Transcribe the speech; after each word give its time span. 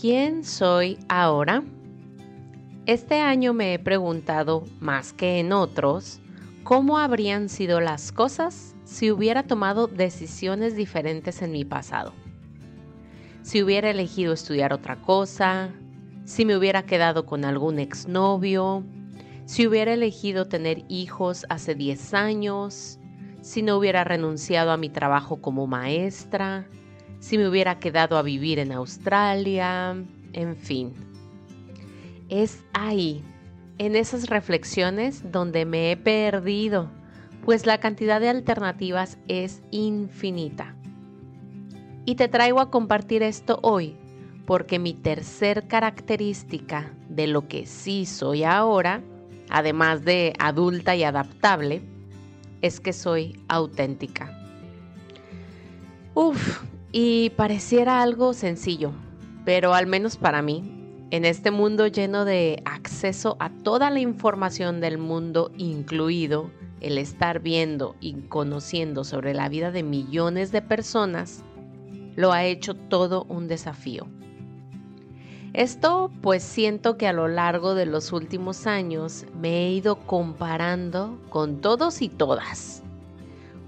¿Quién 0.00 0.44
soy 0.44 0.96
ahora? 1.08 1.64
Este 2.86 3.18
año 3.18 3.52
me 3.52 3.74
he 3.74 3.80
preguntado, 3.80 4.62
más 4.78 5.12
que 5.12 5.40
en 5.40 5.50
otros, 5.50 6.20
cómo 6.62 6.98
habrían 6.98 7.48
sido 7.48 7.80
las 7.80 8.12
cosas 8.12 8.76
si 8.84 9.10
hubiera 9.10 9.42
tomado 9.42 9.88
decisiones 9.88 10.76
diferentes 10.76 11.42
en 11.42 11.50
mi 11.50 11.64
pasado. 11.64 12.12
Si 13.42 13.60
hubiera 13.60 13.90
elegido 13.90 14.34
estudiar 14.34 14.72
otra 14.72 15.02
cosa, 15.02 15.70
si 16.24 16.44
me 16.44 16.56
hubiera 16.56 16.84
quedado 16.84 17.26
con 17.26 17.44
algún 17.44 17.80
exnovio, 17.80 18.84
si 19.46 19.66
hubiera 19.66 19.94
elegido 19.94 20.46
tener 20.46 20.84
hijos 20.88 21.44
hace 21.48 21.74
10 21.74 22.14
años, 22.14 23.00
si 23.40 23.62
no 23.62 23.76
hubiera 23.76 24.04
renunciado 24.04 24.70
a 24.70 24.76
mi 24.76 24.90
trabajo 24.90 25.40
como 25.40 25.66
maestra, 25.66 26.68
si 27.20 27.38
me 27.38 27.48
hubiera 27.48 27.78
quedado 27.78 28.16
a 28.16 28.22
vivir 28.22 28.58
en 28.58 28.72
Australia, 28.72 29.96
en 30.32 30.56
fin. 30.56 30.92
Es 32.28 32.64
ahí, 32.72 33.22
en 33.78 33.96
esas 33.96 34.28
reflexiones, 34.28 35.30
donde 35.30 35.64
me 35.64 35.90
he 35.90 35.96
perdido, 35.96 36.90
pues 37.44 37.66
la 37.66 37.78
cantidad 37.78 38.20
de 38.20 38.28
alternativas 38.28 39.18
es 39.28 39.62
infinita. 39.70 40.74
Y 42.04 42.14
te 42.14 42.28
traigo 42.28 42.60
a 42.60 42.70
compartir 42.70 43.22
esto 43.22 43.58
hoy, 43.62 43.96
porque 44.46 44.78
mi 44.78 44.94
tercer 44.94 45.68
característica 45.68 46.92
de 47.08 47.26
lo 47.26 47.48
que 47.48 47.66
sí 47.66 48.06
soy 48.06 48.44
ahora, 48.44 49.02
además 49.50 50.04
de 50.04 50.32
adulta 50.38 50.96
y 50.96 51.04
adaptable, 51.04 51.82
es 52.62 52.80
que 52.80 52.92
soy 52.92 53.38
auténtica. 53.48 54.34
Uf, 56.14 56.62
y 57.00 57.30
pareciera 57.30 58.02
algo 58.02 58.32
sencillo, 58.32 58.90
pero 59.44 59.72
al 59.72 59.86
menos 59.86 60.16
para 60.16 60.42
mí, 60.42 60.64
en 61.12 61.24
este 61.24 61.52
mundo 61.52 61.86
lleno 61.86 62.24
de 62.24 62.60
acceso 62.64 63.36
a 63.38 63.50
toda 63.50 63.88
la 63.90 64.00
información 64.00 64.80
del 64.80 64.98
mundo, 64.98 65.52
incluido 65.56 66.50
el 66.80 66.98
estar 66.98 67.38
viendo 67.38 67.94
y 68.00 68.14
conociendo 68.22 69.04
sobre 69.04 69.32
la 69.32 69.48
vida 69.48 69.70
de 69.70 69.84
millones 69.84 70.50
de 70.50 70.60
personas, 70.60 71.44
lo 72.16 72.32
ha 72.32 72.44
hecho 72.46 72.74
todo 72.74 73.26
un 73.28 73.46
desafío. 73.46 74.08
Esto 75.52 76.10
pues 76.20 76.42
siento 76.42 76.98
que 76.98 77.06
a 77.06 77.12
lo 77.12 77.28
largo 77.28 77.76
de 77.76 77.86
los 77.86 78.12
últimos 78.12 78.66
años 78.66 79.24
me 79.40 79.68
he 79.68 79.70
ido 79.70 80.00
comparando 80.00 81.16
con 81.28 81.60
todos 81.60 82.02
y 82.02 82.08
todas. 82.08 82.82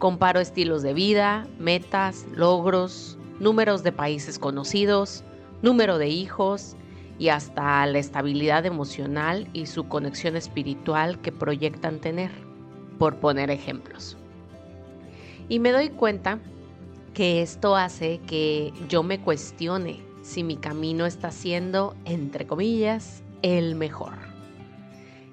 Comparo 0.00 0.40
estilos 0.40 0.82
de 0.82 0.94
vida, 0.94 1.46
metas, 1.60 2.26
logros, 2.34 3.18
números 3.40 3.82
de 3.82 3.90
países 3.90 4.38
conocidos, 4.38 5.24
número 5.62 5.98
de 5.98 6.08
hijos 6.08 6.76
y 7.18 7.28
hasta 7.28 7.84
la 7.86 7.98
estabilidad 7.98 8.64
emocional 8.66 9.48
y 9.52 9.66
su 9.66 9.88
conexión 9.88 10.36
espiritual 10.36 11.20
que 11.20 11.32
proyectan 11.32 11.98
tener, 11.98 12.30
por 12.98 13.16
poner 13.16 13.50
ejemplos. 13.50 14.16
Y 15.48 15.58
me 15.58 15.72
doy 15.72 15.88
cuenta 15.88 16.38
que 17.12 17.42
esto 17.42 17.74
hace 17.74 18.20
que 18.26 18.72
yo 18.88 19.02
me 19.02 19.20
cuestione 19.20 20.00
si 20.22 20.44
mi 20.44 20.56
camino 20.56 21.06
está 21.06 21.30
siendo, 21.30 21.96
entre 22.04 22.46
comillas, 22.46 23.22
el 23.42 23.74
mejor. 23.74 24.14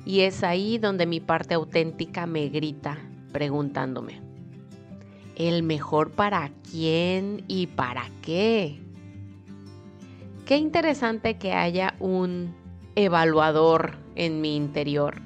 Y 0.06 0.22
es 0.22 0.44
ahí 0.44 0.78
donde 0.78 1.06
mi 1.06 1.20
parte 1.20 1.54
auténtica 1.54 2.26
me 2.26 2.48
grita 2.48 2.98
preguntándome, 3.32 4.22
¿el 5.38 5.62
mejor 5.62 6.12
para 6.12 6.52
quién 6.70 7.44
y 7.48 7.68
para 7.68 8.10
qué? 8.24 8.82
Qué 10.48 10.58
interesante 10.58 11.38
que 11.38 11.54
haya 11.54 11.94
un 12.00 12.56
evaluador 12.96 13.98
en 14.16 14.42
mi 14.42 14.56
interior 14.56 15.22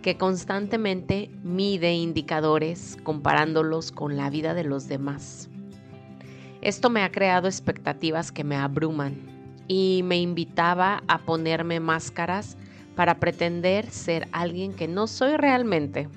que 0.00 0.16
constantemente 0.16 1.30
mide 1.42 1.92
indicadores 1.92 2.96
comparándolos 3.02 3.92
con 3.92 4.16
la 4.16 4.30
vida 4.30 4.54
de 4.54 4.64
los 4.64 4.88
demás. 4.88 5.50
Esto 6.62 6.88
me 6.88 7.02
ha 7.02 7.12
creado 7.12 7.46
expectativas 7.46 8.32
que 8.32 8.44
me 8.44 8.56
abruman 8.56 9.16
y 9.68 10.00
me 10.04 10.18
invitaba 10.18 11.02
a 11.06 11.18
ponerme 11.18 11.80
máscaras 11.80 12.56
para 12.96 13.20
pretender 13.20 13.90
ser 13.90 14.26
alguien 14.32 14.72
que 14.72 14.88
no 14.88 15.06
soy 15.06 15.36
realmente. 15.36 16.08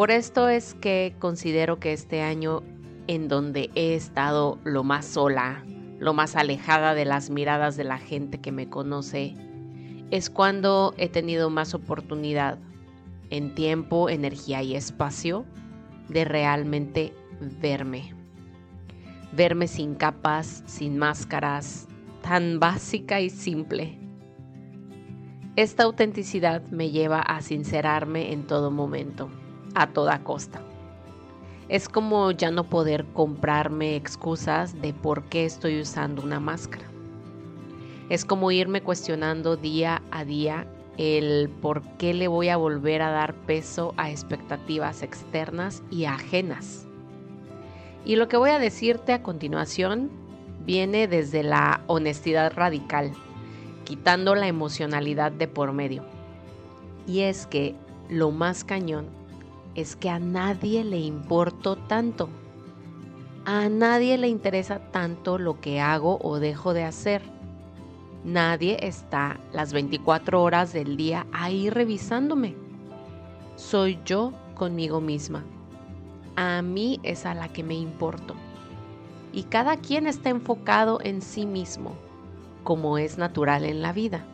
Por 0.00 0.10
esto 0.10 0.48
es 0.48 0.72
que 0.72 1.14
considero 1.18 1.78
que 1.78 1.92
este 1.92 2.22
año 2.22 2.62
en 3.06 3.28
donde 3.28 3.68
he 3.74 3.94
estado 3.94 4.58
lo 4.64 4.82
más 4.82 5.04
sola, 5.04 5.62
lo 5.98 6.14
más 6.14 6.36
alejada 6.36 6.94
de 6.94 7.04
las 7.04 7.28
miradas 7.28 7.76
de 7.76 7.84
la 7.84 7.98
gente 7.98 8.40
que 8.40 8.50
me 8.50 8.66
conoce, 8.66 9.34
es 10.10 10.30
cuando 10.30 10.94
he 10.96 11.10
tenido 11.10 11.50
más 11.50 11.74
oportunidad 11.74 12.56
en 13.28 13.54
tiempo, 13.54 14.08
energía 14.08 14.62
y 14.62 14.74
espacio 14.74 15.44
de 16.08 16.24
realmente 16.24 17.12
verme 17.60 18.14
verme 19.32 19.68
sin 19.68 19.96
capas, 19.96 20.62
sin 20.64 20.96
máscaras, 20.96 21.88
tan 22.22 22.58
básica 22.58 23.20
y 23.20 23.28
simple. 23.28 23.98
Esta 25.56 25.82
autenticidad 25.82 26.62
me 26.70 26.88
lleva 26.88 27.20
a 27.20 27.42
sincerarme 27.42 28.32
en 28.32 28.46
todo 28.46 28.70
momento, 28.70 29.30
a 29.74 29.88
toda 29.88 30.22
costa. 30.22 30.60
Es 31.68 31.88
como 31.88 32.32
ya 32.32 32.50
no 32.50 32.64
poder 32.64 33.04
comprarme 33.12 33.94
excusas 33.94 34.80
de 34.82 34.92
por 34.92 35.24
qué 35.24 35.44
estoy 35.44 35.80
usando 35.80 36.22
una 36.22 36.40
máscara. 36.40 36.84
Es 38.08 38.24
como 38.24 38.50
irme 38.50 38.82
cuestionando 38.82 39.56
día 39.56 40.02
a 40.10 40.24
día 40.24 40.66
el 40.98 41.48
por 41.48 41.82
qué 41.96 42.12
le 42.12 42.26
voy 42.26 42.48
a 42.48 42.56
volver 42.56 43.02
a 43.02 43.10
dar 43.10 43.34
peso 43.34 43.94
a 43.96 44.10
expectativas 44.10 45.02
externas 45.02 45.82
y 45.90 46.06
ajenas. 46.06 46.86
Y 48.04 48.16
lo 48.16 48.28
que 48.28 48.36
voy 48.36 48.50
a 48.50 48.58
decirte 48.58 49.12
a 49.12 49.22
continuación 49.22 50.10
viene 50.66 51.06
desde 51.06 51.44
la 51.44 51.82
honestidad 51.86 52.52
radical, 52.52 53.12
quitando 53.84 54.34
la 54.34 54.48
emocionalidad 54.48 55.30
de 55.30 55.46
por 55.46 55.72
medio. 55.72 56.04
Y 57.06 57.20
es 57.20 57.46
que 57.46 57.76
lo 58.08 58.30
más 58.32 58.64
cañón 58.64 59.19
es 59.74 59.96
que 59.96 60.10
a 60.10 60.18
nadie 60.18 60.84
le 60.84 60.98
importo 60.98 61.76
tanto. 61.76 62.28
A 63.44 63.68
nadie 63.68 64.18
le 64.18 64.28
interesa 64.28 64.78
tanto 64.90 65.38
lo 65.38 65.60
que 65.60 65.80
hago 65.80 66.18
o 66.22 66.38
dejo 66.38 66.74
de 66.74 66.84
hacer. 66.84 67.22
Nadie 68.24 68.76
está 68.80 69.40
las 69.52 69.72
24 69.72 70.42
horas 70.42 70.72
del 70.72 70.96
día 70.96 71.26
ahí 71.32 71.70
revisándome. 71.70 72.54
Soy 73.56 73.98
yo 74.04 74.32
conmigo 74.54 75.00
misma 75.00 75.44
a 76.40 76.62
mí 76.62 76.98
es 77.02 77.26
a 77.26 77.34
la 77.34 77.48
que 77.48 77.62
me 77.62 77.74
importo. 77.74 78.34
Y 79.32 79.44
cada 79.44 79.76
quien 79.76 80.06
está 80.06 80.30
enfocado 80.30 80.98
en 81.02 81.20
sí 81.20 81.44
mismo, 81.44 81.94
como 82.64 82.96
es 82.96 83.18
natural 83.18 83.64
en 83.64 83.82
la 83.82 83.92
vida. 83.92 84.24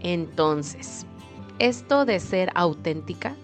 Entonces, 0.00 1.06
esto 1.60 2.04
de 2.04 2.18
ser 2.18 2.50
auténtica 2.54 3.36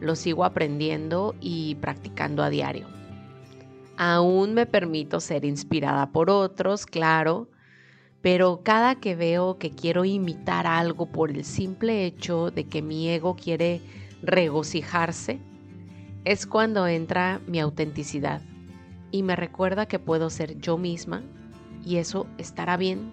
lo 0.00 0.16
sigo 0.16 0.44
aprendiendo 0.44 1.34
y 1.40 1.76
practicando 1.76 2.42
a 2.42 2.50
diario. 2.50 2.86
Aún 3.96 4.54
me 4.54 4.66
permito 4.66 5.20
ser 5.20 5.44
inspirada 5.44 6.12
por 6.12 6.28
otros, 6.28 6.84
claro, 6.86 7.48
pero 8.20 8.60
cada 8.62 8.96
que 8.96 9.14
veo 9.14 9.58
que 9.58 9.70
quiero 9.70 10.04
imitar 10.04 10.66
algo 10.66 11.06
por 11.06 11.30
el 11.30 11.44
simple 11.44 12.04
hecho 12.04 12.50
de 12.50 12.64
que 12.64 12.82
mi 12.82 13.08
ego 13.08 13.36
quiere 13.36 13.80
regocijarse, 14.22 15.38
es 16.24 16.46
cuando 16.46 16.86
entra 16.88 17.40
mi 17.46 17.60
autenticidad 17.60 18.42
y 19.12 19.22
me 19.22 19.36
recuerda 19.36 19.86
que 19.86 19.98
puedo 19.98 20.28
ser 20.28 20.58
yo 20.58 20.76
misma 20.76 21.22
y 21.84 21.96
eso 21.96 22.26
estará 22.36 22.76
bien 22.76 23.12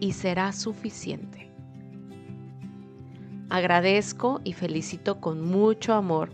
y 0.00 0.12
será 0.12 0.52
suficiente. 0.52 1.47
Agradezco 3.50 4.42
y 4.44 4.52
felicito 4.52 5.20
con 5.20 5.42
mucho 5.42 5.94
amor 5.94 6.30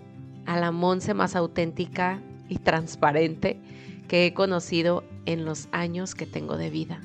a 0.46 0.58
la 0.58 0.72
Monse 0.72 1.14
más 1.14 1.36
auténtica 1.36 2.20
y 2.48 2.58
transparente 2.58 3.60
que 4.08 4.26
he 4.26 4.34
conocido 4.34 5.04
en 5.24 5.44
los 5.44 5.68
años 5.70 6.16
que 6.16 6.26
tengo 6.26 6.56
de 6.56 6.70
vida, 6.70 7.00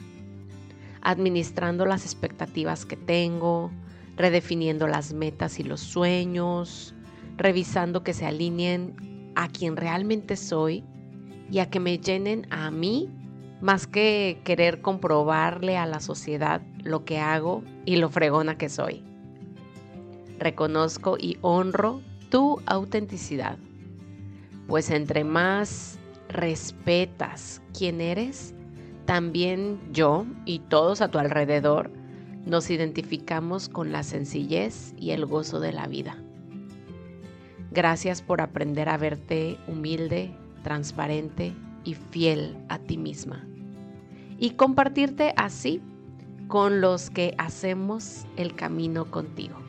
administrando 1.02 1.86
las 1.86 2.06
expectativas 2.06 2.88
que 2.88 2.98
tengo, 2.98 3.72
redefiniendo 4.18 4.88
las 4.88 5.14
metas 5.14 5.60
y 5.60 5.64
los 5.64 5.80
sueños, 5.80 6.96
revisando 7.38 8.04
que 8.04 8.14
se 8.14 8.26
alineen 8.26 9.32
a 9.36 9.48
quien 9.48 9.78
realmente 9.78 10.38
soy 10.38 10.84
y 11.52 11.60
a 11.60 11.70
que 11.70 11.80
me 11.80 12.00
llenen 12.00 12.48
a 12.50 12.72
mí 12.72 13.10
más 13.62 13.86
que 13.86 14.42
querer 14.44 14.82
comprobarle 14.82 15.78
a 15.78 15.86
la 15.86 16.00
sociedad 16.00 16.62
lo 16.84 17.06
que 17.06 17.20
hago 17.20 17.64
y 17.86 17.98
lo 17.98 18.10
fregona 18.10 18.58
que 18.58 18.70
soy. 18.70 19.09
Reconozco 20.40 21.18
y 21.20 21.38
honro 21.42 22.02
tu 22.30 22.62
autenticidad, 22.66 23.58
pues 24.68 24.90
entre 24.90 25.26
más 25.26 26.00
respetas 26.30 27.62
quién 27.78 28.00
eres, 28.00 28.54
también 29.06 29.80
yo 29.92 30.26
y 30.46 30.60
todos 30.60 31.02
a 31.02 31.10
tu 31.10 31.18
alrededor 31.18 31.92
nos 32.46 32.70
identificamos 32.70 33.68
con 33.68 33.92
la 33.92 34.04
sencillez 34.04 34.94
y 34.98 35.12
el 35.12 35.26
gozo 35.26 35.60
de 35.60 35.74
la 35.74 35.88
vida. 35.88 36.16
Gracias 37.72 38.22
por 38.22 38.40
aprender 38.40 38.88
a 38.88 38.98
verte 38.98 39.58
humilde, 39.68 40.32
transparente 40.64 41.54
y 41.84 41.96
fiel 41.96 42.56
a 42.70 42.80
ti 42.80 42.98
misma. 42.98 43.46
Y 44.40 44.52
compartirte 44.52 45.34
así 45.36 45.82
con 46.48 46.80
los 46.80 47.10
que 47.10 47.36
hacemos 47.38 48.26
el 48.38 48.56
camino 48.56 49.12
contigo. 49.12 49.69